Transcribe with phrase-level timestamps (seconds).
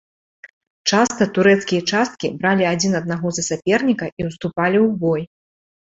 [0.93, 5.21] Часта турэцкія часткі бралі адзін аднаго за саперніка і ўступалі ў бой.